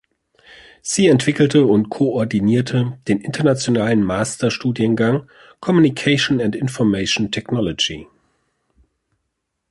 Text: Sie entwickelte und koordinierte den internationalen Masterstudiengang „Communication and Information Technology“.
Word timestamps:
Sie 0.81 1.05
entwickelte 1.07 1.63
und 1.67 1.91
koordinierte 1.91 2.97
den 3.07 3.21
internationalen 3.21 4.01
Masterstudiengang 4.01 5.29
„Communication 5.59 6.41
and 6.41 6.55
Information 6.55 7.29
Technology“. 7.31 8.07